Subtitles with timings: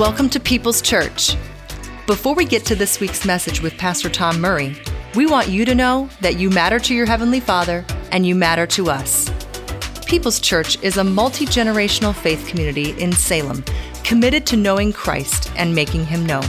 [0.00, 1.36] Welcome to People's Church.
[2.06, 4.80] Before we get to this week's message with Pastor Tom Murray,
[5.14, 8.66] we want you to know that you matter to your Heavenly Father and you matter
[8.68, 9.30] to us.
[10.06, 13.62] People's Church is a multi generational faith community in Salem
[14.02, 16.48] committed to knowing Christ and making Him known.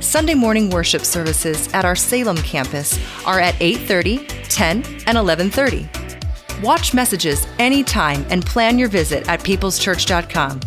[0.00, 4.76] Sunday morning worship services at our Salem campus are at 8:30, 10,
[5.06, 5.86] and 11:30.
[6.62, 10.60] Watch messages anytime and plan your visit at peopleschurch.com.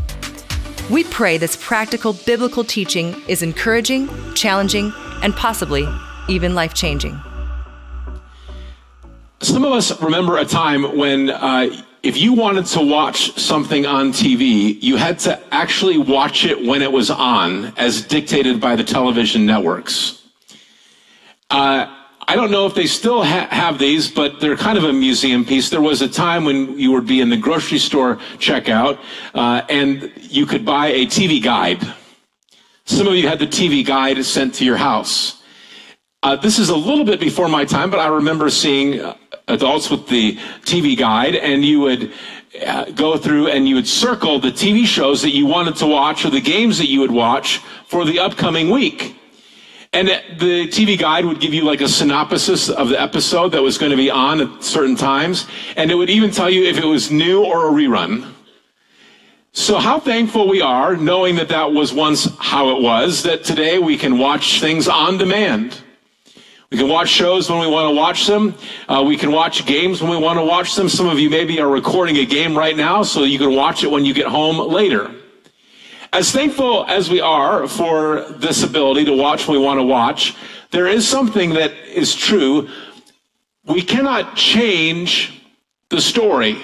[0.89, 5.85] We pray this practical biblical teaching is encouraging, challenging, and possibly
[6.29, 7.19] even life changing.
[9.41, 14.13] Some of us remember a time when, uh, if you wanted to watch something on
[14.13, 18.83] TV, you had to actually watch it when it was on, as dictated by the
[18.83, 20.23] television networks.
[21.49, 21.96] Uh,
[22.29, 25.45] I don't know if they still ha- have these, but they're kind of a museum
[25.45, 25.69] piece.
[25.69, 28.99] There was a time when you would be in the grocery store checkout
[29.33, 31.81] uh, and you could buy a TV guide.
[32.83, 35.41] Some of you had the TV guide sent to your house.
[36.21, 39.15] Uh, this is a little bit before my time, but I remember seeing uh,
[39.47, 42.11] adults with the TV guide, and you would
[42.65, 46.25] uh, go through and you would circle the TV shows that you wanted to watch
[46.25, 49.16] or the games that you would watch for the upcoming week.
[49.93, 53.77] And the TV guide would give you like a synopsis of the episode that was
[53.77, 55.47] going to be on at certain times.
[55.75, 58.33] And it would even tell you if it was new or a rerun.
[59.53, 63.79] So, how thankful we are knowing that that was once how it was, that today
[63.79, 65.81] we can watch things on demand.
[66.69, 68.53] We can watch shows when we want to watch them.
[68.89, 70.89] Uh, we can watch games when we want to watch them.
[70.89, 73.89] Some of you maybe are recording a game right now, so you can watch it
[73.89, 75.16] when you get home later.
[76.17, 80.35] As thankful as we are for this ability to watch when we want to watch,
[80.71, 82.69] there is something that is true.
[83.65, 85.43] We cannot change
[85.91, 86.57] the story,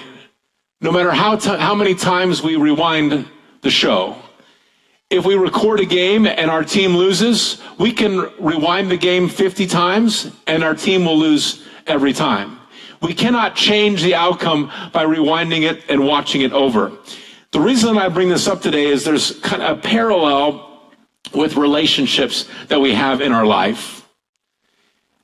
[0.80, 3.28] no matter how, t- how many times we rewind
[3.60, 4.16] the show.
[5.08, 9.68] If we record a game and our team loses, we can rewind the game 50
[9.68, 12.58] times and our team will lose every time.
[13.00, 16.90] We cannot change the outcome by rewinding it and watching it over.
[17.54, 20.90] The reason I bring this up today is there's kind of a parallel
[21.32, 24.08] with relationships that we have in our life.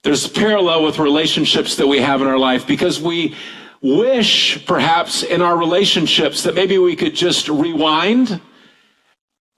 [0.04, 3.34] There's a parallel with relationships that we have in our life because we
[3.82, 8.40] wish perhaps in our relationships that maybe we could just rewind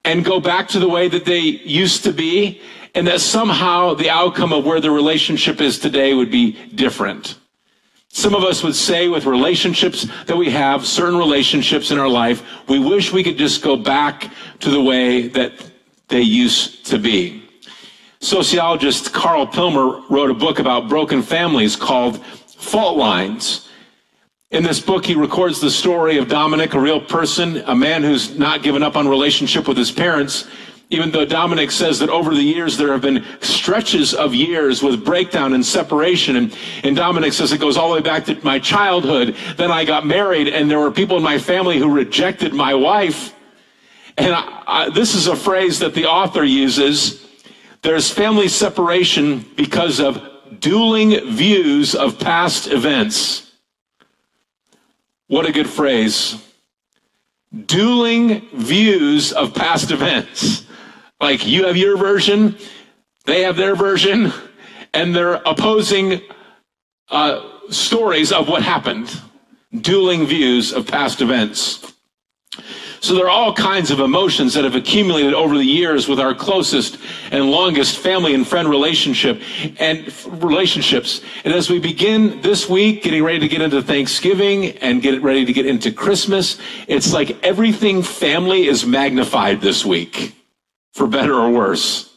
[0.07, 2.63] and go back to the way that they used to be
[2.95, 7.39] and that somehow the outcome of where the relationship is today would be different.
[8.15, 12.43] Some of us would say with relationships that we have, certain relationships in our life,
[12.69, 14.31] we wish we could just go back
[14.61, 15.53] to the way that
[16.09, 17.43] they used to be.
[18.21, 23.71] Sociologist Karl Pillemer wrote a book about broken families called Fault Lines.
[24.51, 28.39] In this book, he records the story of Dominic, a real person, a man who's
[28.39, 30.47] not given up on relationship with his parents,
[30.93, 35.03] even though Dominic says that over the years there have been stretches of years with
[35.03, 36.37] breakdown and separation.
[36.37, 39.35] And, and Dominic says it goes all the way back to my childhood.
[39.57, 43.35] Then I got married, and there were people in my family who rejected my wife.
[44.19, 47.27] And I, I, this is a phrase that the author uses
[47.81, 50.23] there's family separation because of
[50.61, 53.51] dueling views of past events.
[55.27, 56.37] What a good phrase.
[57.67, 60.65] Dueling views of past events.
[61.23, 62.57] Like you have your version,
[63.27, 64.33] they have their version,
[64.93, 66.21] and they're opposing
[67.11, 69.21] uh, stories of what happened,
[69.73, 71.95] dueling views of past events.
[72.99, 76.35] So there are all kinds of emotions that have accumulated over the years with our
[76.35, 76.99] closest
[77.31, 79.41] and longest family and friend relationship
[79.79, 80.13] and
[80.43, 81.21] relationships.
[81.45, 85.45] And as we begin this week, getting ready to get into Thanksgiving and get ready
[85.45, 86.59] to get into Christmas,
[86.89, 90.35] it's like everything family is magnified this week
[90.93, 92.17] for better or worse.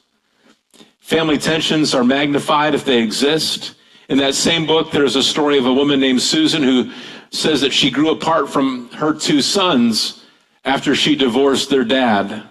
[0.99, 3.75] Family tensions are magnified if they exist.
[4.09, 6.91] In that same book, there's a story of a woman named Susan who
[7.31, 10.23] says that she grew apart from her two sons
[10.63, 12.43] after she divorced their dad.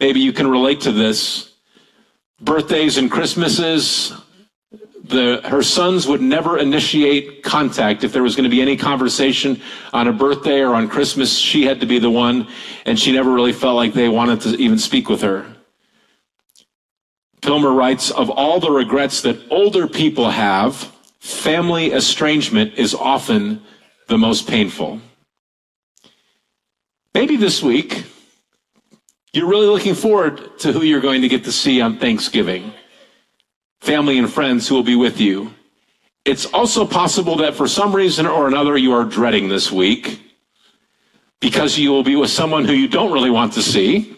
[0.00, 1.52] Maybe you can relate to this.
[2.40, 4.12] Birthdays and Christmases,
[5.04, 8.04] the, her sons would never initiate contact.
[8.04, 9.60] If there was going to be any conversation
[9.92, 12.48] on a birthday or on Christmas, she had to be the one,
[12.86, 15.44] and she never really felt like they wanted to even speak with her.
[17.42, 20.76] Pillemer writes Of all the regrets that older people have,
[21.20, 23.62] family estrangement is often
[24.08, 25.00] the most painful.
[27.12, 28.06] Maybe this week,
[29.34, 32.72] you're really looking forward to who you're going to get to see on Thanksgiving
[33.84, 35.52] family and friends who will be with you.
[36.24, 40.22] It's also possible that for some reason or another you are dreading this week
[41.38, 44.16] because you will be with someone who you don't really want to see.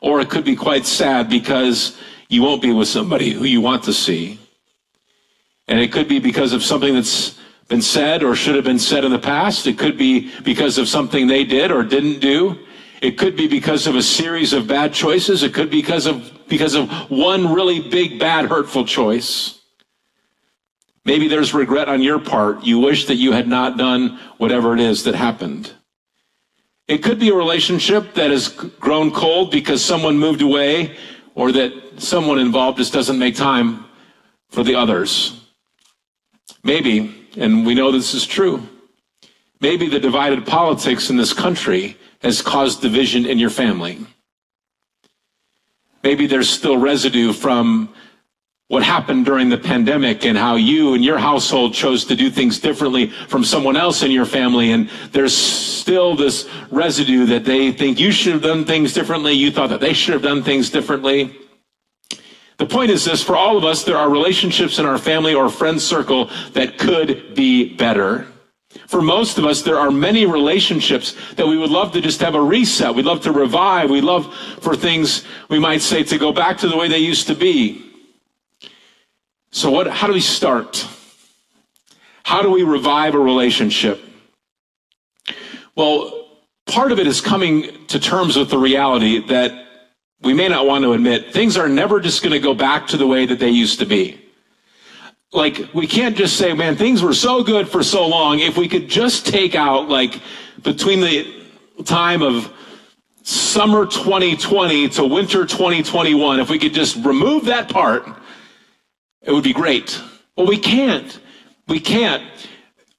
[0.00, 1.98] Or it could be quite sad because
[2.30, 4.38] you won't be with somebody who you want to see.
[5.68, 7.38] And it could be because of something that's
[7.68, 9.66] been said or should have been said in the past.
[9.66, 12.58] It could be because of something they did or didn't do.
[13.02, 15.42] It could be because of a series of bad choices.
[15.42, 19.60] It could be because of, because of one really big, bad, hurtful choice.
[21.06, 22.62] Maybe there's regret on your part.
[22.64, 25.72] You wish that you had not done whatever it is that happened.
[26.88, 30.96] It could be a relationship that has grown cold because someone moved away
[31.34, 33.86] or that someone involved just doesn't make time
[34.50, 35.40] for the others.
[36.64, 38.68] Maybe, and we know this is true,
[39.60, 44.04] maybe the divided politics in this country has caused division in your family.
[46.02, 47.94] Maybe there's still residue from
[48.68, 52.60] what happened during the pandemic and how you and your household chose to do things
[52.60, 54.70] differently from someone else in your family.
[54.70, 59.32] And there's still this residue that they think you should have done things differently.
[59.32, 61.36] You thought that they should have done things differently.
[62.58, 65.48] The point is this for all of us, there are relationships in our family or
[65.48, 68.28] friend circle that could be better.
[68.86, 72.36] For most of us, there are many relationships that we would love to just have
[72.36, 72.94] a reset.
[72.94, 73.90] We'd love to revive.
[73.90, 77.26] We'd love for things, we might say, to go back to the way they used
[77.26, 77.84] to be.
[79.50, 80.86] So what, how do we start?
[82.22, 84.00] How do we revive a relationship?
[85.74, 86.28] Well,
[86.66, 89.66] part of it is coming to terms with the reality that
[90.22, 92.96] we may not want to admit things are never just going to go back to
[92.96, 94.29] the way that they used to be.
[95.32, 98.40] Like, we can't just say, man, things were so good for so long.
[98.40, 100.20] If we could just take out, like,
[100.62, 101.44] between the
[101.84, 102.52] time of
[103.22, 108.06] summer 2020 to winter 2021, if we could just remove that part
[109.22, 110.00] it would be great.
[110.36, 111.20] Well, we can't.
[111.68, 112.24] We can't.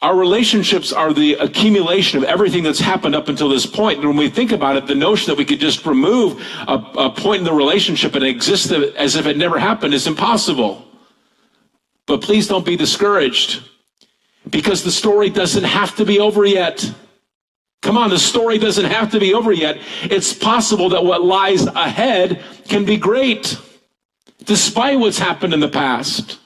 [0.01, 3.99] Our relationships are the accumulation of everything that's happened up until this point.
[3.99, 7.09] And when we think about it, the notion that we could just remove a, a
[7.09, 10.87] point in the relationship and exist as if it never happened is impossible.
[12.11, 13.63] But please don't be discouraged
[14.49, 16.93] because the story doesn't have to be over yet.
[17.81, 19.77] Come on, the story doesn't have to be over yet.
[20.03, 23.57] It's possible that what lies ahead can be great
[24.43, 26.37] despite what's happened in the past.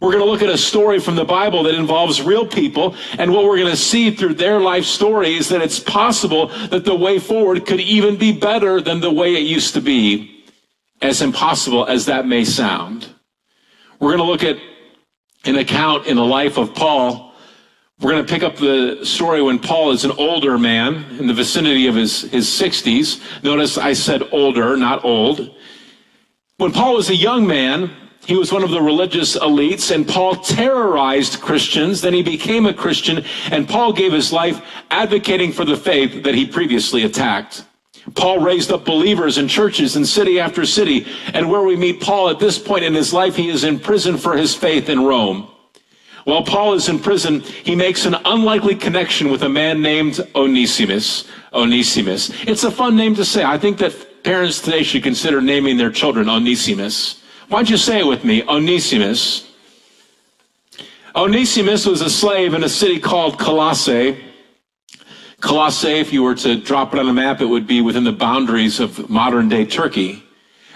[0.00, 3.32] We're going to look at a story from the Bible that involves real people, and
[3.32, 6.94] what we're going to see through their life story is that it's possible that the
[6.94, 10.44] way forward could even be better than the way it used to be,
[11.00, 13.08] as impossible as that may sound.
[13.98, 14.58] We're going to look at
[15.44, 17.32] an account in the life of Paul.
[18.00, 21.34] We're going to pick up the story when Paul is an older man in the
[21.34, 23.20] vicinity of his, his 60s.
[23.42, 25.54] Notice I said older, not old.
[26.56, 27.90] When Paul was a young man,
[28.26, 32.00] he was one of the religious elites, and Paul terrorized Christians.
[32.00, 34.60] Then he became a Christian, and Paul gave his life
[34.90, 37.64] advocating for the faith that he previously attacked.
[38.14, 42.28] Paul raised up believers in churches in city after city, and where we meet Paul
[42.28, 45.48] at this point in his life, he is in prison for his faith in Rome.
[46.24, 51.26] While Paul is in prison, he makes an unlikely connection with a man named Onesimus.
[51.52, 52.30] Onesimus.
[52.46, 53.44] It's a fun name to say.
[53.44, 57.20] I think that Parents today should consider naming their children Onesimus.
[57.48, 58.42] Why don't you say it with me?
[58.44, 59.52] Onesimus.
[61.14, 64.23] Onesimus was a slave in a city called Colossae.
[65.44, 68.12] Colossae, if you were to drop it on a map, it would be within the
[68.12, 70.22] boundaries of modern day Turkey.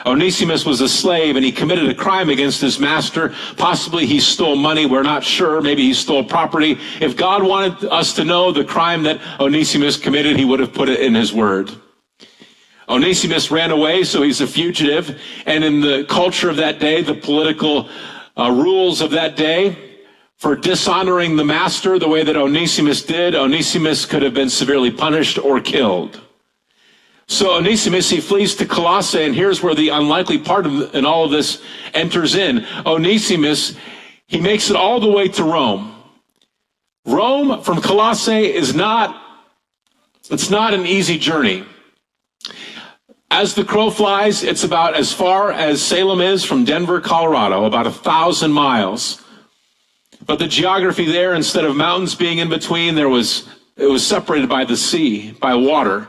[0.04, 3.34] Onesimus was a slave and he committed a crime against his master.
[3.56, 4.84] Possibly he stole money.
[4.84, 5.62] We're not sure.
[5.62, 6.78] Maybe he stole property.
[7.00, 10.90] If God wanted us to know the crime that Onesimus committed, he would have put
[10.90, 11.70] it in his word.
[12.90, 15.18] Onesimus ran away, so he's a fugitive.
[15.46, 17.88] And in the culture of that day, the political
[18.36, 19.87] uh, rules of that day,
[20.38, 25.36] for dishonoring the master the way that Onesimus did, Onesimus could have been severely punished
[25.36, 26.20] or killed.
[27.26, 31.24] So Onesimus, he flees to Colossae, and here's where the unlikely part of in all
[31.24, 31.60] of this
[31.92, 32.64] enters in.
[32.86, 33.76] Onesimus,
[34.26, 35.94] he makes it all the way to Rome.
[37.04, 39.20] Rome from Colossae is not,
[40.30, 41.64] it's not an easy journey.
[43.30, 47.86] As the crow flies, it's about as far as Salem is from Denver, Colorado, about
[47.86, 49.22] a thousand miles.
[50.28, 54.48] But the geography there, instead of mountains being in between, there was it was separated
[54.48, 56.06] by the sea, by water.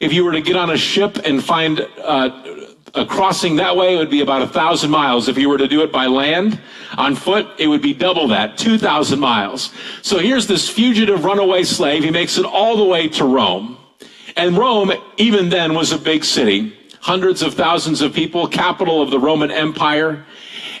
[0.00, 3.94] If you were to get on a ship and find uh, a crossing that way,
[3.94, 5.28] it would be about a thousand miles.
[5.28, 6.60] If you were to do it by land,
[6.98, 9.72] on foot, it would be double that, 2,000 miles.
[10.02, 12.02] So here's this fugitive runaway slave.
[12.02, 13.78] He makes it all the way to Rome.
[14.36, 19.10] And Rome, even then, was a big city, hundreds of thousands of people, capital of
[19.10, 20.24] the Roman Empire.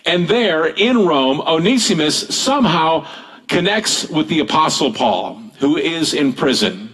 [0.04, 3.06] And there in Rome, Onesimus somehow
[3.48, 6.92] connects with the Apostle Paul, who is in prison.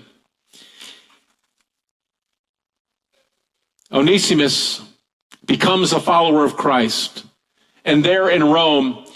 [3.91, 4.83] Onesimus
[5.47, 7.25] becomes a follower of Christ.
[7.85, 9.07] And there in Rome,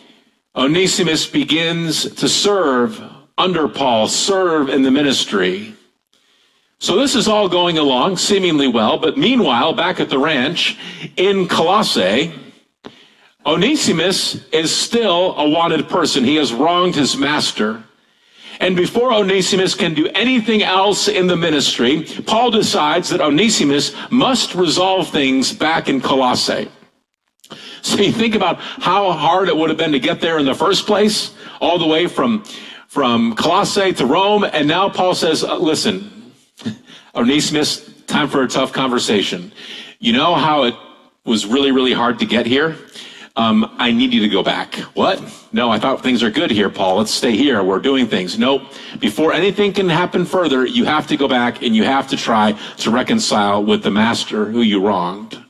[0.56, 3.02] Onesimus begins to serve
[3.36, 5.74] under Paul, serve in the ministry.
[6.78, 10.78] So this is all going along seemingly well, but meanwhile, back at the ranch
[11.16, 12.34] in Colossae,
[13.44, 16.24] Onesimus is still a wanted person.
[16.24, 17.82] He has wronged his master.
[18.60, 24.54] And before Onesimus can do anything else in the ministry, Paul decides that Onesimus must
[24.54, 26.70] resolve things back in Colossae.
[27.80, 30.54] So you think about how hard it would have been to get there in the
[30.54, 32.44] first place, all the way from,
[32.86, 34.44] from Colossae to Rome.
[34.44, 36.32] And now Paul says, uh, listen,
[37.16, 39.50] Onesimus, time for a tough conversation.
[39.98, 40.74] You know how it
[41.24, 42.76] was really, really hard to get here?
[43.34, 44.74] Um, I need you to go back.
[44.94, 45.22] What?
[45.52, 46.98] No, I thought things are good here, Paul.
[46.98, 47.62] Let's stay here.
[47.62, 48.38] We're doing things.
[48.38, 48.62] Nope.
[49.00, 52.52] Before anything can happen further, you have to go back and you have to try
[52.78, 55.42] to reconcile with the master who you wronged.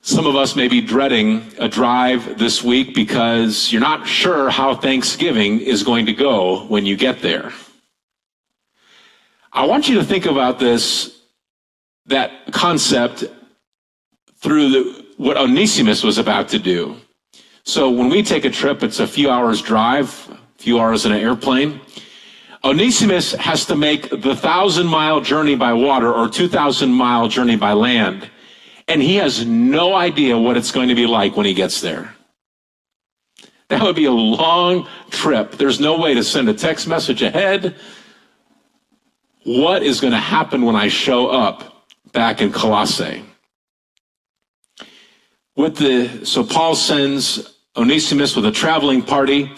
[0.00, 4.74] Some of us may be dreading a drive this week because you're not sure how
[4.74, 7.52] Thanksgiving is going to go when you get there.
[9.52, 11.22] I want you to think about this,
[12.06, 13.24] that concept
[14.44, 16.94] through the, what Onesimus was about to do.
[17.64, 21.12] So when we take a trip, it's a few hours drive, a few hours in
[21.12, 21.80] an airplane.
[22.62, 27.72] Onesimus has to make the thousand mile journey by water or 2,000 mile journey by
[27.72, 28.30] land.
[28.86, 32.14] And he has no idea what it's going to be like when he gets there.
[33.68, 35.52] That would be a long trip.
[35.52, 37.76] There's no way to send a text message ahead.
[39.44, 43.24] What is going to happen when I show up back in Colossae?
[45.56, 49.52] With the, so Paul sends Onesimus with a traveling party,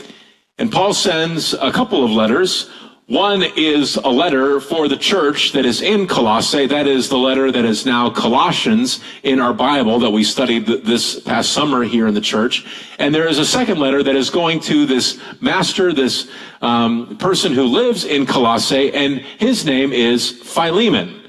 [0.58, 2.68] and Paul sends a couple of letters.
[3.06, 6.66] One is a letter for the church that is in Colossae.
[6.66, 11.20] That is the letter that is now Colossians in our Bible that we studied this
[11.20, 12.66] past summer here in the church.
[12.98, 16.28] And there is a second letter that is going to this master, this
[16.60, 21.22] um, person who lives in Colossae, and his name is Philemon.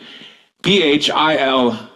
[0.64, 1.87] P H I L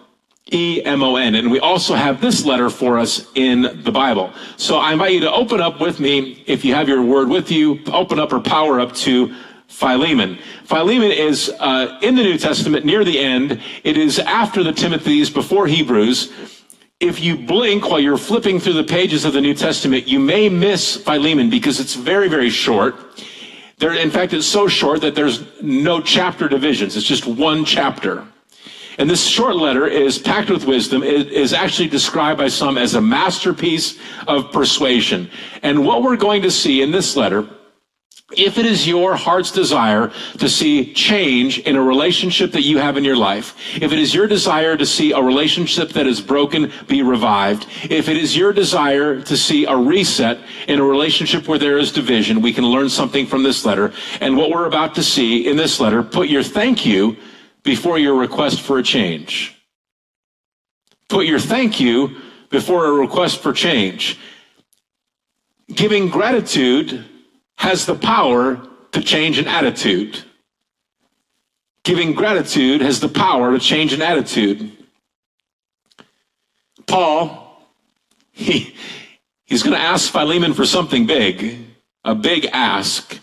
[0.52, 1.36] E M O N.
[1.36, 4.34] And we also have this letter for us in the Bible.
[4.58, 7.52] So I invite you to open up with me, if you have your word with
[7.52, 9.34] you, open up or power up to
[9.68, 10.38] Philemon.
[10.66, 13.62] Philemon is uh, in the New Testament near the end.
[13.84, 16.32] It is after the Timothy's, before Hebrews.
[17.00, 20.50] If you blink while you're flipping through the pages of the New Testament, you may
[20.50, 22.96] miss Philemon because it's very, very short.
[23.78, 26.96] There, in fact, it's so short that there's no chapter divisions.
[26.96, 28.28] It's just one chapter.
[28.98, 31.04] And this short letter is packed with wisdom.
[31.04, 35.30] It is actually described by some as a masterpiece of persuasion.
[35.64, 37.48] And what we're going to see in this letter
[38.38, 42.98] if it is your heart's desire to see change in a relationship that you have
[42.98, 46.72] in your life, if it is your desire to see a relationship that is broken
[46.88, 51.60] be revived, if it is your desire to see a reset in a relationship where
[51.60, 53.92] there is division, we can learn something from this letter.
[54.22, 57.18] And what we're about to see in this letter, put your thank you
[57.64, 59.56] before your request for a change.
[61.10, 62.16] Put your thank you
[62.50, 64.20] before a request for change.
[65.74, 67.06] Giving gratitude
[67.56, 70.24] has the power to change an attitude.
[71.84, 74.72] Giving gratitude has the power to change an attitude.
[76.88, 77.62] Paul,
[78.32, 78.76] he,
[79.46, 81.66] he's going to ask Philemon for something big,
[82.04, 83.20] a big ask.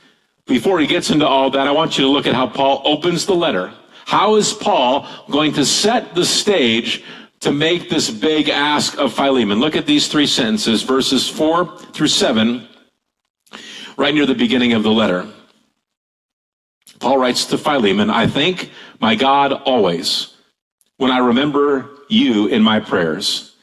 [0.47, 3.27] Before he gets into all that, I want you to look at how Paul opens
[3.27, 3.73] the letter.
[4.09, 7.05] How is Paul going to set the stage
[7.41, 9.61] to make this big ask of Philemon?
[9.61, 12.67] Look at these three sentences, verses 4 through 7
[13.99, 15.29] right near the beginning of the letter.
[17.01, 20.35] Paul writes to Philemon, I thank my God always
[20.97, 23.57] when I remember you in my prayers,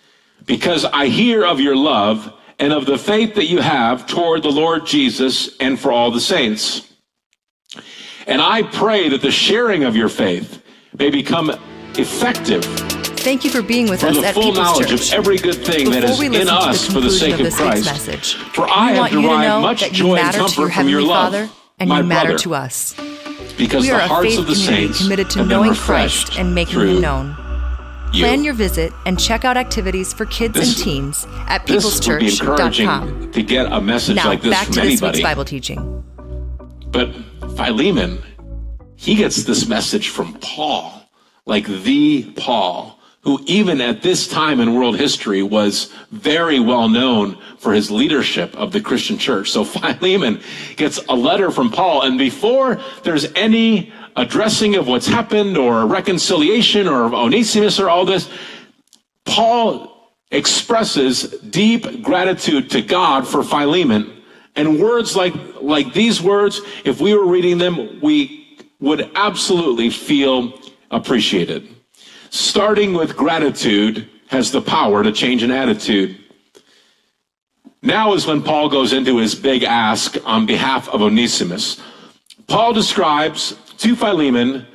[0.45, 4.51] because I hear of your love and of the faith that you have toward the
[4.51, 6.93] Lord Jesus and for all the saints.
[8.27, 10.61] And I pray that the sharing of your faith
[10.97, 11.51] may become
[11.95, 12.63] effective
[13.25, 15.07] Thank you for being with for us the at full People's knowledge Church.
[15.13, 17.47] of every good thing Before that is we in us the for the sake of
[17.47, 17.85] of Christ.
[17.85, 21.33] message, For I have want you to derived much joy and comfort from your love,
[21.33, 22.93] Father and my you matter brother, to us.
[23.57, 26.53] because We the are a faith of the community saints committed to knowing Christ and
[26.53, 27.35] making Him known.
[28.13, 28.23] you.
[28.25, 32.19] Plan your visit and check out activities for kids This- and teens at this would
[32.19, 33.31] be peopleschurch.com.
[33.31, 35.17] to get a message Now, like this back from to this anybody.
[35.17, 36.03] week's Bible teaching.
[36.91, 37.09] But
[37.55, 38.21] Philemon,
[38.95, 41.09] he gets this message from Paul,
[41.45, 47.37] like the Paul, who even at this time in world history was very well known
[47.57, 49.51] for his leadership of the Christian church.
[49.51, 50.41] So Philemon
[50.75, 56.87] gets a letter from Paul, and before there's any addressing of what's happened or reconciliation
[56.87, 58.29] or Onesimus or all this.
[59.25, 64.23] Paul expresses deep gratitude to God for Philemon.
[64.55, 70.59] And words like, like these words, if we were reading them, we would absolutely feel
[70.91, 71.67] appreciated.
[72.29, 76.17] Starting with gratitude has the power to change an attitude.
[77.81, 81.79] Now is when Paul goes into his big ask on behalf of Onesimus.
[82.47, 84.65] Paul describes to Philemon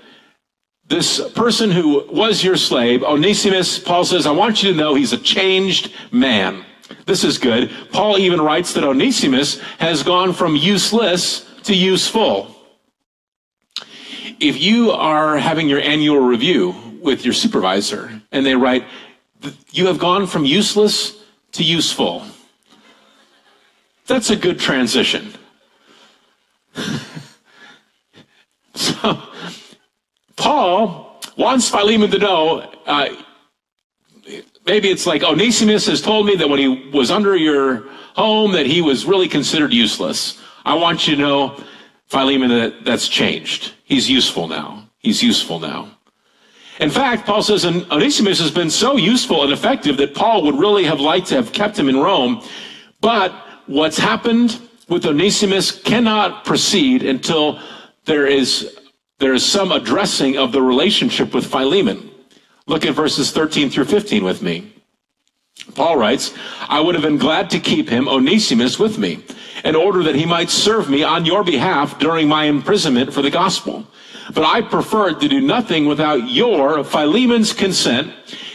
[0.90, 5.12] this person who was your slave, Onesimus, Paul says, I want you to know he's
[5.12, 6.64] a changed man.
[7.06, 7.70] This is good.
[7.92, 12.54] Paul even writes that Onesimus has gone from useless to useful.
[14.40, 18.85] If you are having your annual review with your supervisor and they write,
[19.70, 21.16] you have gone from useless
[21.52, 22.25] to useful,
[24.06, 25.32] that's a good transition.
[28.75, 29.23] so,
[30.37, 32.61] Paul wants Philemon to know.
[32.87, 33.09] Uh,
[34.70, 38.66] maybe it's like Onesimus has told me that when he was under your home that
[38.66, 40.40] he was really considered useless.
[40.64, 41.64] I want you to know,
[42.06, 43.74] Philemon, that that's changed.
[43.84, 44.84] He's useful now.
[44.98, 45.88] He's useful now.
[46.78, 50.84] In fact, Paul says Onesimus has been so useful and effective that Paul would really
[50.84, 52.40] have liked to have kept him in Rome.
[53.00, 53.32] But
[53.66, 57.58] what's happened with Onesimus cannot proceed until
[58.04, 58.78] there is
[59.18, 62.09] there is some addressing of the relationship with Philemon.
[62.70, 64.72] Look at verses 13 through 15 with me.
[65.74, 66.32] Paul writes,
[66.68, 69.24] I would have been glad to keep him, Onesimus, with me,
[69.64, 73.30] in order that he might serve me on your behalf during my imprisonment for the
[73.30, 73.88] gospel.
[74.32, 78.14] But I preferred to do nothing without your, Philemon's consent,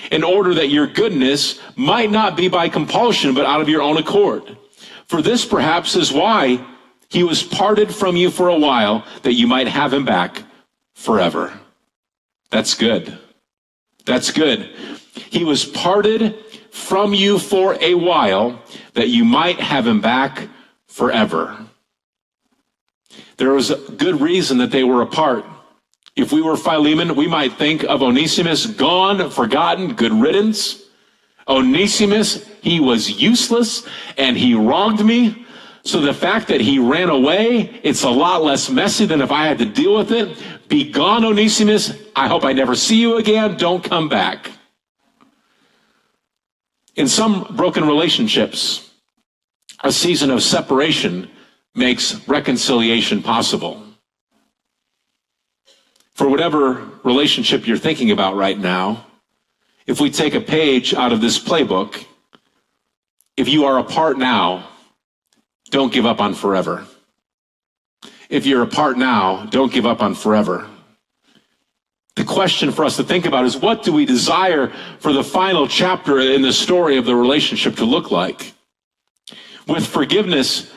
[0.09, 3.97] in order that your goodness might not be by compulsion, but out of your own
[3.97, 4.57] accord.
[5.07, 6.65] For this perhaps is why
[7.09, 10.41] he was parted from you for a while, that you might have him back
[10.93, 11.51] forever.
[12.49, 13.19] That's good.
[14.05, 14.69] That's good.
[15.29, 16.35] He was parted
[16.71, 18.61] from you for a while
[18.93, 20.47] that you might have him back
[20.87, 21.57] forever.
[23.37, 25.45] There was a good reason that they were apart.
[26.15, 30.83] If we were Philemon, we might think of Onesimus gone, forgotten, good riddance.
[31.47, 33.85] Onesimus, he was useless
[34.17, 35.45] and he wronged me.
[35.83, 39.45] So the fact that he ran away, it's a lot less messy than if I
[39.45, 40.37] had to deal with it.
[40.67, 41.93] Be gone, Onesimus.
[42.15, 43.55] I hope I never see you again.
[43.57, 44.51] Don't come back.
[46.95, 48.89] In some broken relationships,
[49.83, 51.29] a season of separation
[51.75, 53.83] makes reconciliation possible.
[56.13, 59.05] For whatever relationship you're thinking about right now,
[59.85, 62.05] if we take a page out of this playbook,
[63.37, 64.69] if you are apart now,
[65.69, 66.87] don't give up on forever
[68.29, 70.69] if you're apart now, don't give up on forever.
[72.15, 75.67] The question for us to think about is what do we desire for the final
[75.67, 78.53] chapter in the story of the relationship to look like?
[79.67, 80.71] With forgiveness,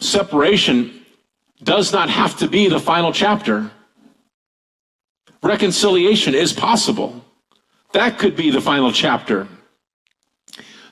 [0.00, 1.04] separation
[1.62, 3.70] does not have to be the final chapter.
[5.42, 7.24] Reconciliation is possible.
[7.92, 9.48] That could be the final chapter.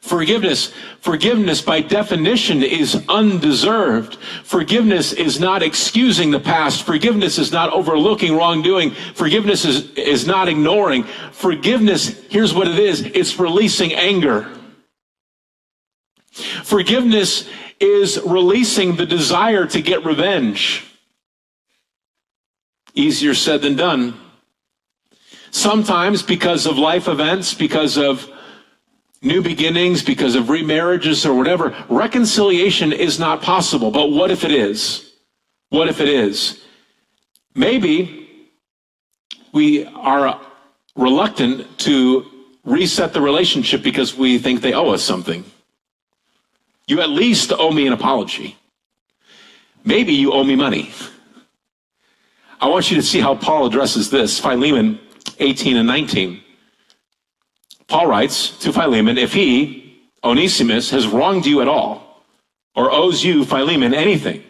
[0.01, 4.17] Forgiveness, forgiveness by definition is undeserved.
[4.45, 6.85] Forgiveness is not excusing the past.
[6.85, 8.93] Forgiveness is not overlooking wrongdoing.
[9.15, 11.05] Forgiveness is, is not ignoring.
[11.33, 13.03] Forgiveness, here's what it is.
[13.03, 14.49] It's releasing anger.
[16.33, 20.87] Forgiveness is releasing the desire to get revenge.
[22.95, 24.19] Easier said than done.
[25.51, 28.31] Sometimes because of life events, because of
[29.23, 33.91] new beginnings, because of remarriages or whatever, reconciliation is not possible.
[33.91, 35.13] But what if it is?
[35.69, 36.63] What if it is?
[37.55, 38.29] Maybe
[39.53, 40.41] we are
[40.97, 42.27] reluctant to
[42.65, 45.45] reset the relationship because we think they owe us something.
[46.87, 48.57] You at least owe me an apology.
[49.85, 50.91] Maybe you owe me money.
[52.61, 54.39] I want you to see how Paul addresses this.
[54.39, 55.01] Philemon
[55.39, 56.43] 18 and 19.
[57.91, 62.23] Paul writes to Philemon, if he, Onesimus, has wronged you at all,
[62.77, 64.45] or owes you, Philemon, anything,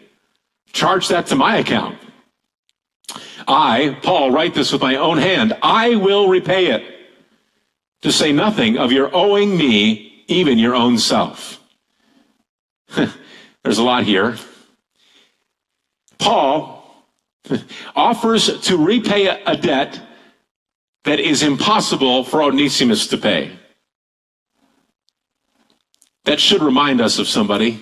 [0.73, 1.97] charge that to my account.
[3.47, 5.57] I, Paul, write this with my own hand.
[5.63, 6.83] I will repay it,
[8.03, 11.59] to say nothing of your owing me even your own self.
[13.63, 14.37] There's a lot here.
[16.19, 17.05] Paul
[17.95, 19.99] offers to repay a debt
[21.03, 23.57] that is impossible for Onesimus to pay.
[26.25, 27.81] That should remind us of somebody.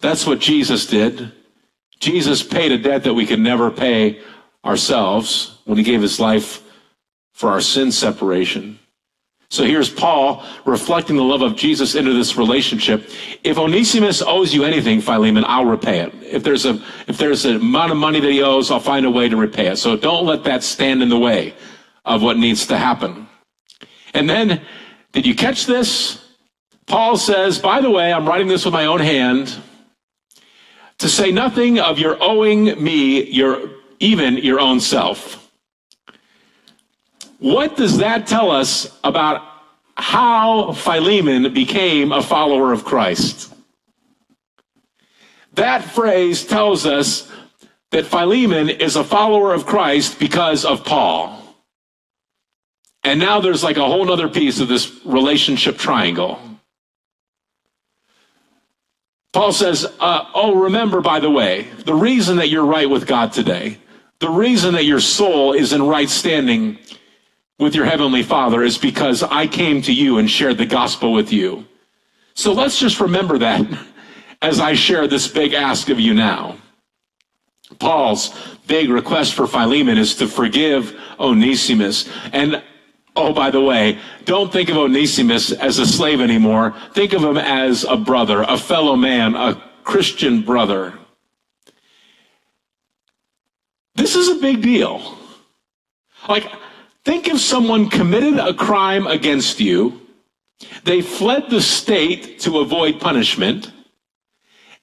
[0.00, 1.32] That's what Jesus did.
[2.00, 4.20] Jesus paid a debt that we could never pay
[4.64, 6.62] ourselves when he gave his life
[7.32, 8.78] for our sin separation.
[9.52, 13.10] So here's Paul reflecting the love of Jesus into this relationship.
[13.44, 16.14] If Onesimus owes you anything, Philemon, I'll repay it.
[16.22, 19.10] If there's a if there's an amount of money that he owes, I'll find a
[19.10, 19.76] way to repay it.
[19.76, 21.54] So don't let that stand in the way
[22.06, 23.28] of what needs to happen.
[24.14, 24.62] And then,
[25.12, 26.26] did you catch this?
[26.86, 29.54] Paul says, by the way, I'm writing this with my own hand
[30.96, 33.68] to say nothing of your owing me your
[34.00, 35.41] even your own self.
[37.42, 39.42] What does that tell us about
[39.96, 43.52] how Philemon became a follower of Christ?
[45.54, 47.28] That phrase tells us
[47.90, 51.36] that Philemon is a follower of Christ because of Paul.
[53.02, 56.38] And now there's like a whole other piece of this relationship triangle.
[59.32, 63.32] Paul says, uh, Oh, remember, by the way, the reason that you're right with God
[63.32, 63.78] today,
[64.20, 66.78] the reason that your soul is in right standing
[67.62, 71.32] with your heavenly father is because I came to you and shared the gospel with
[71.32, 71.64] you.
[72.34, 73.66] So let's just remember that
[74.42, 76.58] as I share this big ask of you now.
[77.78, 82.08] Paul's big request for Philemon is to forgive Onesimus.
[82.32, 82.62] And
[83.16, 86.74] oh, by the way, don't think of Onesimus as a slave anymore.
[86.94, 90.94] Think of him as a brother, a fellow man, a Christian brother.
[93.94, 95.16] This is a big deal.
[96.28, 96.50] Like,
[97.04, 100.00] Think if someone committed a crime against you,
[100.84, 103.72] they fled the state to avoid punishment,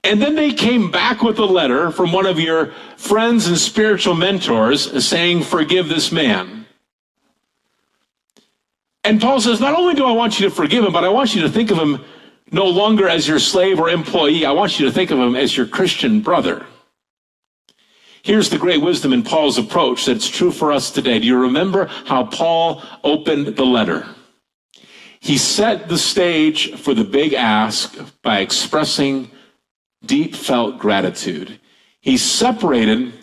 [0.04, 4.16] and then they came back with a letter from one of your friends and spiritual
[4.16, 6.66] mentors saying, Forgive this man.
[9.04, 11.36] And Paul says, Not only do I want you to forgive him, but I want
[11.36, 12.04] you to think of him
[12.52, 14.46] no longer as your slave or employee.
[14.46, 16.66] I want you to think of him as your Christian brother.
[18.22, 21.20] Here's the great wisdom in Paul's approach that's true for us today.
[21.20, 24.08] Do you remember how Paul opened the letter?
[25.20, 29.32] He set the stage for the big ask by expressing
[30.06, 31.60] deep felt gratitude.
[32.02, 33.14] He separated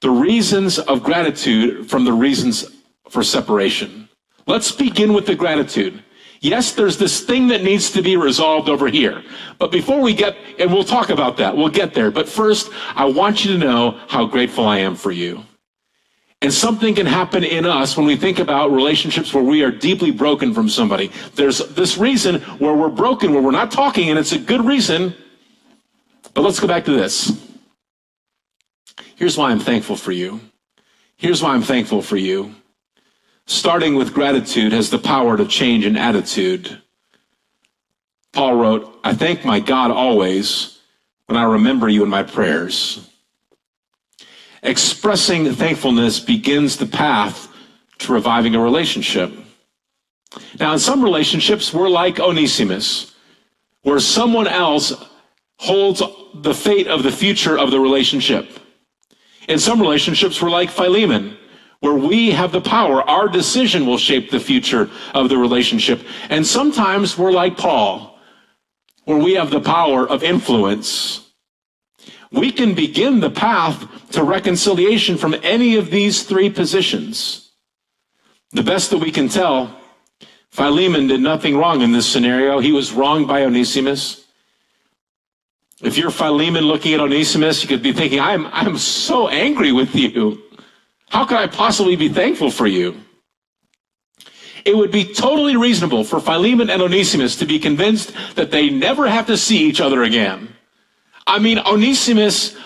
[0.00, 2.64] the reasons of gratitude from the reasons
[3.08, 4.08] for separation.
[4.46, 6.02] Let's begin with the gratitude.
[6.46, 9.24] Yes, there's this thing that needs to be resolved over here.
[9.58, 12.12] But before we get, and we'll talk about that, we'll get there.
[12.12, 15.42] But first, I want you to know how grateful I am for you.
[16.42, 20.12] And something can happen in us when we think about relationships where we are deeply
[20.12, 21.10] broken from somebody.
[21.34, 25.16] There's this reason where we're broken, where we're not talking, and it's a good reason.
[26.32, 27.44] But let's go back to this.
[29.16, 30.38] Here's why I'm thankful for you.
[31.16, 32.54] Here's why I'm thankful for you.
[33.46, 36.82] Starting with gratitude has the power to change an attitude.
[38.32, 40.80] Paul wrote, I thank my God always
[41.26, 43.08] when I remember you in my prayers.
[44.62, 47.48] Expressing thankfulness begins the path
[47.98, 49.32] to reviving a relationship.
[50.58, 53.14] Now, in some relationships, we're like Onesimus,
[53.82, 54.92] where someone else
[55.58, 56.02] holds
[56.34, 58.50] the fate of the future of the relationship.
[59.48, 61.36] In some relationships, we're like Philemon,
[61.86, 63.00] where we have the power.
[63.08, 66.02] Our decision will shape the future of the relationship.
[66.28, 68.18] And sometimes we're like Paul,
[69.04, 71.30] where we have the power of influence.
[72.32, 77.52] We can begin the path to reconciliation from any of these three positions.
[78.50, 79.78] The best that we can tell,
[80.50, 82.58] Philemon did nothing wrong in this scenario.
[82.58, 84.26] He was wronged by Onesimus.
[85.82, 89.94] If you're Philemon looking at Onesimus, you could be thinking, I'm, I'm so angry with
[89.94, 90.42] you.
[91.08, 93.00] How could I possibly be thankful for you?
[94.64, 99.06] It would be totally reasonable for Philemon and Onesimus to be convinced that they never
[99.06, 100.48] have to see each other again.
[101.26, 102.56] I mean, Onesimus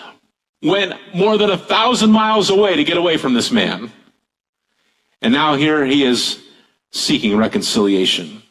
[0.63, 3.91] went more than a thousand miles away to get away from this man.
[5.21, 6.43] And now here he is
[6.91, 8.41] seeking reconciliation.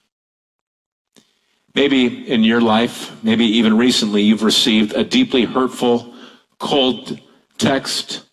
[1.75, 6.15] Maybe in your life, maybe even recently, you've received a deeply hurtful,
[6.59, 7.21] cold
[7.59, 8.30] text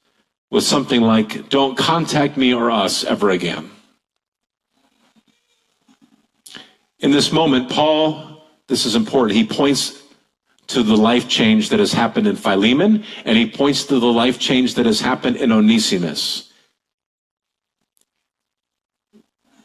[0.51, 3.69] with something like, Don't contact me or us ever again.
[6.99, 10.03] In this moment, Paul, this is important, he points
[10.67, 14.39] to the life change that has happened in Philemon, and he points to the life
[14.39, 16.51] change that has happened in Onesimus.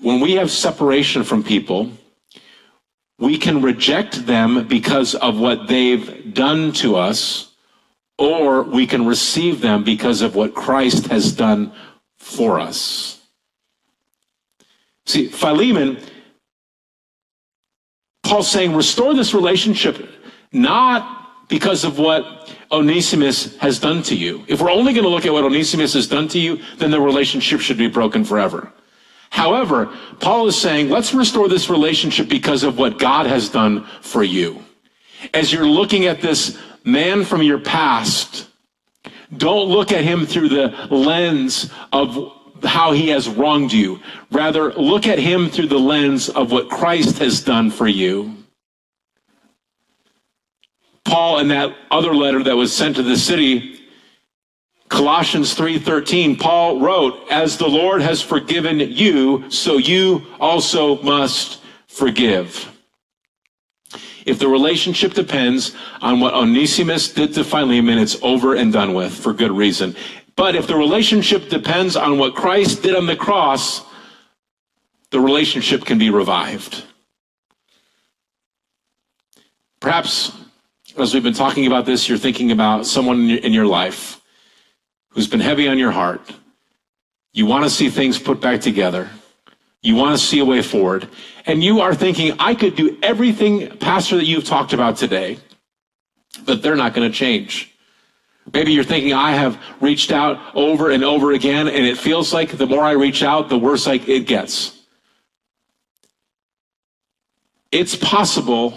[0.01, 1.91] When we have separation from people,
[3.19, 7.52] we can reject them because of what they've done to us
[8.23, 11.73] or we can receive them because of what Christ has done
[12.19, 13.21] for us.
[15.07, 15.99] See, Philemon,
[18.23, 20.09] Paul's saying, restore this relationship
[20.53, 24.45] not because of what Onesimus has done to you.
[24.47, 27.01] If we're only going to look at what Onesimus has done to you, then the
[27.01, 28.73] relationship should be broken forever.
[29.31, 34.23] However, Paul is saying, let's restore this relationship because of what God has done for
[34.23, 34.63] you.
[35.35, 38.49] As you're looking at this man from your past,
[39.37, 44.01] don't look at him through the lens of how he has wronged you.
[44.31, 48.37] Rather, look at him through the lens of what Christ has done for you.
[51.05, 53.73] Paul in that other letter that was sent to the city
[54.93, 62.72] Colossians 3:13 Paul wrote as the Lord has forgiven you so you also must forgive.
[64.27, 69.13] If the relationship depends on what Onesimus did to Philemon it's over and done with
[69.15, 69.97] for good reason.
[70.37, 73.83] But if the relationship depends on what Christ did on the cross
[75.11, 76.85] the relationship can be revived.
[79.81, 80.33] Perhaps
[80.97, 84.21] as we've been talking about this you're thinking about someone in your life
[85.11, 86.33] who's been heavy on your heart.
[87.33, 89.11] You want to see things put back together.
[89.83, 91.09] You want to see a way forward.
[91.45, 95.39] And you are thinking, I could do everything, Pastor, that you've talked about today,
[96.45, 97.75] but they're not going to change.
[98.53, 102.57] Maybe you're thinking, I have reached out over and over again, and it feels like
[102.57, 104.79] the more I reach out, the worse like it gets.
[107.71, 108.75] It's possible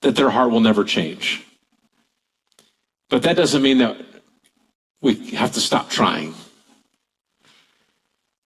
[0.00, 1.44] that their heart will never change.
[3.10, 3.96] But that doesn't mean that
[5.00, 6.34] we have to stop trying.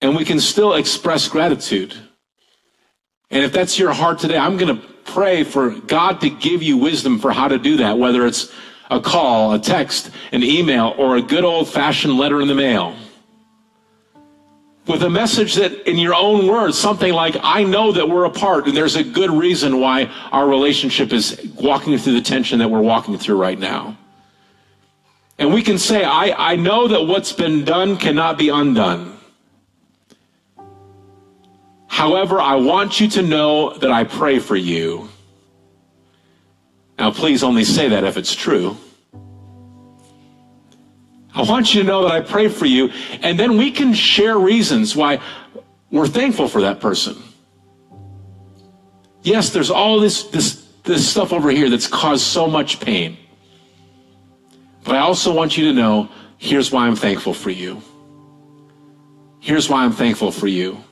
[0.02, 1.94] And we can still express gratitude.
[3.30, 6.76] And if that's your heart today, I'm going to pray for God to give you
[6.76, 8.52] wisdom for how to do that, whether it's
[8.90, 12.94] a call, a text, an email, or a good old fashioned letter in the mail.
[14.88, 18.66] With a message that, in your own words, something like, I know that we're apart,
[18.66, 22.80] and there's a good reason why our relationship is walking through the tension that we're
[22.80, 23.96] walking through right now.
[25.38, 29.11] And we can say, I, I know that what's been done cannot be undone.
[31.92, 35.10] However, I want you to know that I pray for you.
[36.98, 38.78] Now, please only say that if it's true.
[41.34, 42.88] I want you to know that I pray for you,
[43.20, 45.20] and then we can share reasons why
[45.90, 47.22] we're thankful for that person.
[49.20, 53.18] Yes, there's all this, this, this stuff over here that's caused so much pain.
[54.82, 57.82] But I also want you to know here's why I'm thankful for you.
[59.40, 60.82] Here's why I'm thankful for you.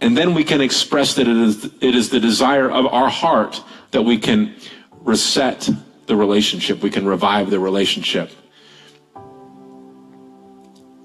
[0.00, 3.62] And then we can express that it is, it is the desire of our heart
[3.90, 4.54] that we can
[5.00, 5.68] reset
[6.06, 8.30] the relationship, we can revive the relationship.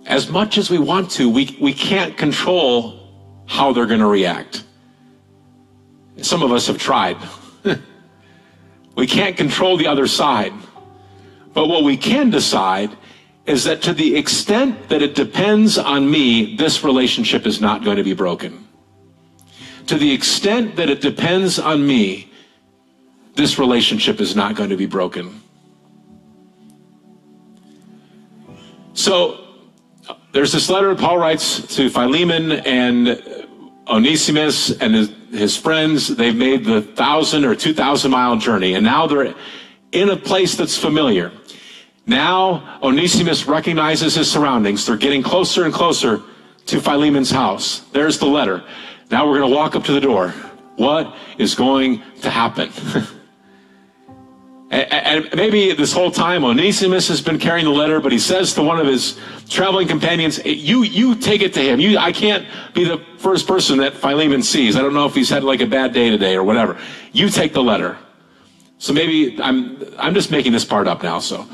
[0.06, 3.00] As much as we want to, we, we can't control
[3.46, 4.64] how they're going to react.
[6.22, 7.18] Some of us have tried.
[8.96, 10.54] we can't control the other side.
[11.54, 12.96] But what we can decide
[13.46, 17.98] is that to the extent that it depends on me, this relationship is not going
[17.98, 18.68] to be broken.
[19.88, 22.32] To the extent that it depends on me,
[23.36, 25.42] this relationship is not going to be broken.
[28.94, 29.44] So
[30.32, 33.48] there's this letter Paul writes to Philemon and
[33.88, 36.08] Onesimus and his, his friends.
[36.08, 39.36] They've made the thousand or two thousand mile journey, and now they're
[39.92, 41.32] in a place that's familiar.
[42.06, 44.86] Now Onesimus recognizes his surroundings.
[44.86, 46.22] They're getting closer and closer
[46.68, 47.80] to Philemon's house.
[47.92, 48.64] There's the letter.
[49.14, 50.30] Now we're going to walk up to the door.
[50.76, 52.72] What is going to happen?
[54.72, 58.64] and, maybe this whole time Onesimus has been carrying the letter, but he says to
[58.64, 61.80] one of his traveling companions, "You, you take it to him.
[61.80, 64.76] You, I can't be the first person that Philemon sees.
[64.76, 66.80] I don't know if he's had like a bad day today or whatever.
[67.12, 68.00] You take the letter."
[68.80, 71.20] So maybe I'm, I'm just making this part up now.
[71.20, 71.48] So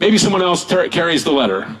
[0.00, 1.76] Maybe someone else carries the letter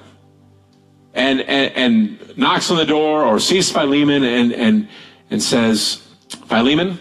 [1.14, 4.88] and, and, and knocks on the door or sees Philemon and, and,
[5.30, 6.06] and says,
[6.46, 6.98] Philemon,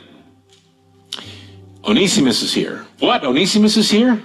[1.84, 2.86] Onesimus is here.
[3.00, 3.24] What?
[3.24, 4.22] Onesimus is here?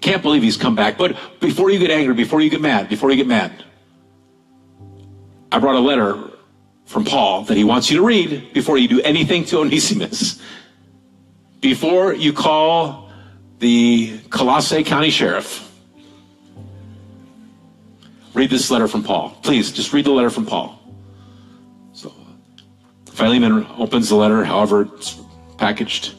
[0.00, 0.98] Can't believe he's come back.
[0.98, 3.64] But before you get angry, before you get mad, before you get mad,
[5.50, 6.30] I brought a letter
[6.84, 10.40] from Paul that he wants you to read before you do anything to Onesimus.
[11.60, 13.10] Before you call
[13.58, 15.65] the Colossae County Sheriff,
[18.36, 19.30] read this letter from Paul.
[19.42, 20.78] Please, just read the letter from Paul.
[21.94, 22.12] So
[23.06, 25.18] Philemon opens the letter, however it's
[25.56, 26.14] packaged,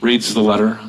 [0.00, 0.80] reads the letter.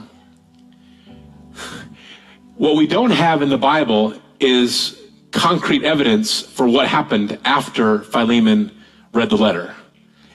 [2.55, 8.71] What we don't have in the Bible is concrete evidence for what happened after Philemon
[9.13, 9.75] read the letter.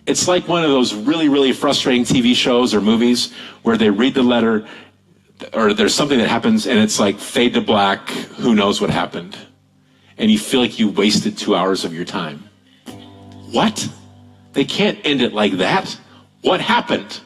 [0.07, 4.13] It's like one of those really, really frustrating TV shows or movies where they read
[4.13, 4.67] the letter,
[5.55, 9.35] or there's something that happens and it's like fade to black, who knows what happened.
[10.19, 12.49] And you feel like you wasted two hours of your time.
[13.51, 13.89] What?
[14.53, 15.99] They can't end it like that.
[16.43, 17.21] What happened?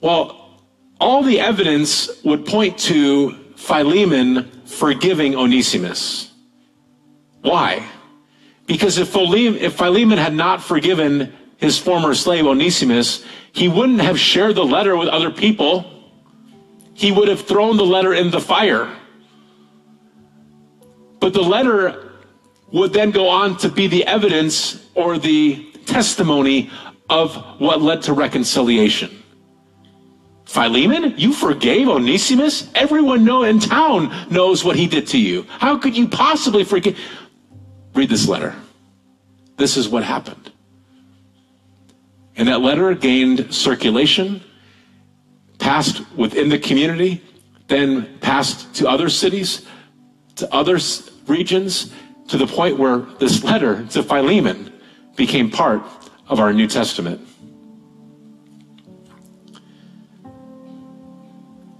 [0.00, 0.60] Well,
[1.00, 6.30] all the evidence would point to Philemon forgiving Onesimus.
[7.42, 7.86] Why?
[8.66, 14.64] Because if Philemon had not forgiven his former slave Onesimus, he wouldn't have shared the
[14.64, 15.84] letter with other people.
[16.94, 18.94] He would have thrown the letter in the fire.
[21.20, 22.12] But the letter
[22.72, 26.70] would then go on to be the evidence or the testimony
[27.08, 29.22] of what led to reconciliation.
[30.46, 32.70] Philemon, you forgave Onesimus?
[32.74, 35.46] Everyone know in town knows what he did to you.
[35.48, 36.98] How could you possibly forgive?
[37.94, 38.54] Read this letter.
[39.56, 40.50] This is what happened.
[42.36, 44.42] And that letter gained circulation,
[45.58, 47.22] passed within the community,
[47.68, 49.66] then passed to other cities,
[50.36, 50.78] to other
[51.30, 51.92] regions,
[52.28, 54.72] to the point where this letter to Philemon
[55.16, 55.82] became part
[56.28, 57.26] of our New Testament.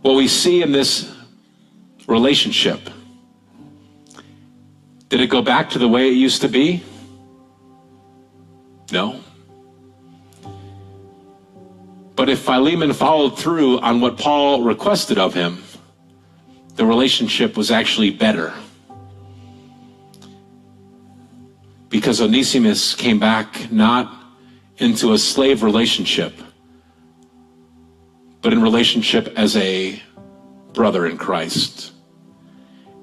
[0.03, 1.13] What we see in this
[2.07, 2.81] relationship,
[5.09, 6.83] did it go back to the way it used to be?
[8.91, 9.21] No.
[12.17, 15.63] But if Philemon followed through on what Paul requested of him,
[16.75, 18.53] the relationship was actually better.
[21.90, 24.16] Because Onesimus came back not
[24.79, 26.33] into a slave relationship,
[28.40, 30.03] but in relationship as a
[30.72, 31.92] brother in Christ.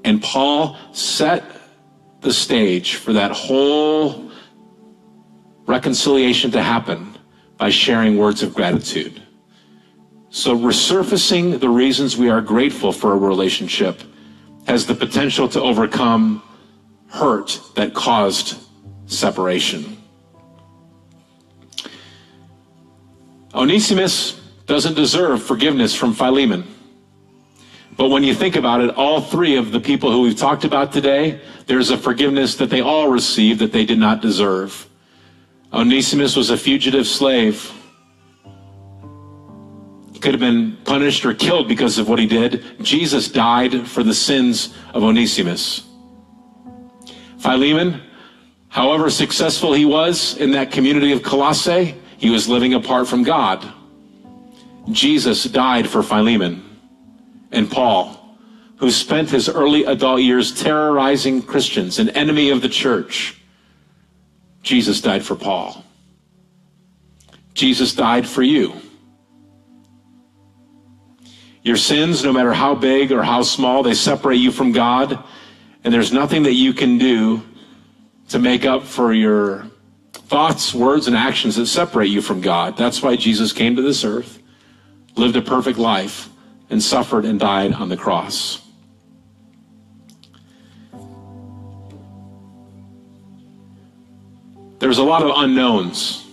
[0.04, 1.43] And Paul set
[2.21, 4.32] the stage for that whole
[5.67, 7.17] reconciliation to happen
[7.58, 9.21] by sharing words of gratitude.
[10.30, 14.02] So, resurfacing the reasons we are grateful for a relationship
[14.67, 16.43] has the potential to overcome
[17.08, 18.66] hurt that caused
[19.08, 19.98] separation.
[23.54, 26.65] Onesimus doesn't deserve forgiveness from Philemon.
[27.96, 30.91] But when you think about it, all three of the people who we've talked about
[30.91, 34.88] today, there's a forgiveness that they all received that they did not deserve.
[35.74, 37.72] Onesimus was a fugitive slave.
[40.13, 42.63] He could have been punished or killed because of what he did.
[42.82, 45.84] Jesus died for the sins of Onesimus.
[47.39, 48.02] Philemon,
[48.78, 53.68] however successful he was in that community of Colossae, he was living apart from God.
[54.92, 56.63] Jesus died for Philemon
[57.52, 58.38] and Paul,
[58.76, 63.42] who spent his early adult years terrorizing Christians, an enemy of the church.
[64.62, 65.84] Jesus died for Paul.
[67.56, 68.74] Jesus died for you.
[71.63, 75.18] Your sins, no matter how big or how small, they separate you from God,
[75.84, 77.42] and there's nothing that you can do
[78.30, 79.66] to make up for your
[80.12, 82.78] thoughts, words, and actions that separate you from God.
[82.78, 84.42] That's why Jesus came to this earth,
[85.16, 86.30] lived a perfect life,
[86.70, 88.62] and suffered and died on the cross.
[94.80, 96.26] There was a lot of unknowns.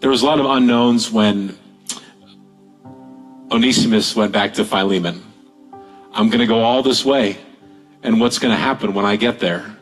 [0.00, 1.58] There was a lot of unknowns when
[3.50, 5.22] Onesimus went back to Philemon.
[6.12, 7.36] I'm going to go all this way,
[8.02, 9.77] and what's going to happen when I get there?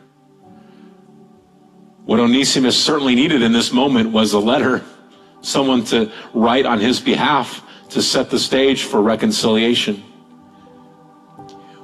[2.07, 4.85] What Onesimus certainly needed in this moment was a letter,
[5.41, 9.97] someone to write on his behalf to set the stage for reconciliation.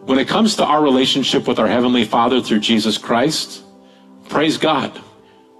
[0.05, 3.65] When it comes to our relationship with our Heavenly Father through Jesus Christ,
[4.29, 4.97] praise God,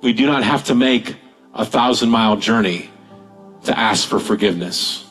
[0.01, 1.17] we do not have to make
[1.55, 2.89] a thousand mile journey
[3.65, 5.05] to ask for forgiveness.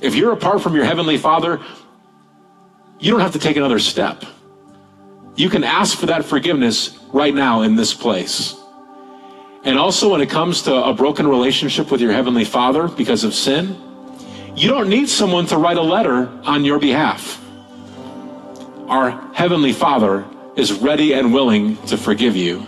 [0.00, 1.60] If you're apart from your Heavenly Father,
[3.00, 4.24] you don't have to take another step.
[5.34, 8.54] You can ask for that forgiveness right now in this place.
[9.64, 13.32] And also, when it comes to a broken relationship with your Heavenly Father because of
[13.32, 13.76] sin,
[14.56, 17.42] you don't need someone to write a letter on your behalf.
[18.88, 20.24] Our Heavenly Father
[20.56, 22.66] is ready and willing to forgive you.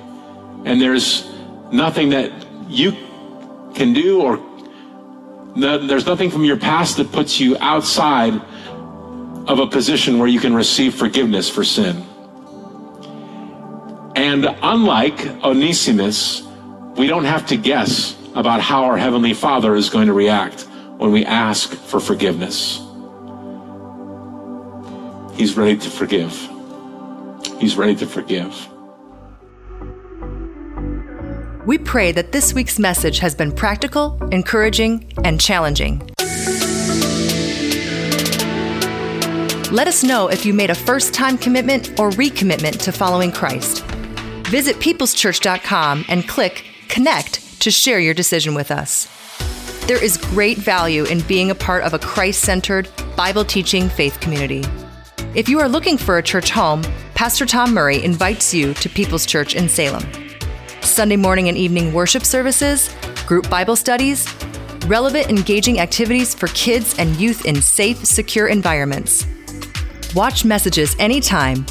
[0.65, 1.31] And there's
[1.71, 2.33] nothing that
[2.69, 2.93] you
[3.75, 4.41] can do or
[5.57, 8.35] there's nothing from your past that puts you outside
[9.47, 12.05] of a position where you can receive forgiveness for sin.
[14.25, 16.43] And unlike Onesimus,
[16.97, 20.63] we don't have to guess about how our Heavenly Father is going to react
[20.97, 22.81] when we ask for forgiveness.
[25.37, 26.33] He's ready to forgive.
[27.61, 28.67] He's ready to forgive.
[31.67, 35.99] We pray that this week's message has been practical, encouraging, and challenging.
[39.71, 43.84] Let us know if you made a first time commitment or recommitment to following Christ.
[44.49, 49.09] Visit peopleschurch.com and click Connect to share your decision with us.
[49.87, 54.21] There is great value in being a part of a Christ centered, Bible teaching faith
[54.21, 54.63] community.
[55.35, 56.83] If you are looking for a church home,
[57.15, 60.05] Pastor Tom Murray invites you to People's Church in Salem.
[60.83, 62.95] Sunday morning and evening worship services,
[63.27, 64.29] group Bible studies,
[64.87, 69.27] relevant, engaging activities for kids and youth in safe, secure environments.
[70.15, 71.67] Watch messages anytime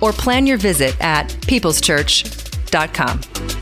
[0.00, 3.55] or plan your visit at peopleschurch.com.